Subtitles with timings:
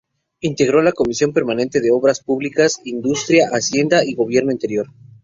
[0.39, 4.87] Integró la Comisión permanente de Obras Públicas, Industria, Hacienda y Gobierno Interior.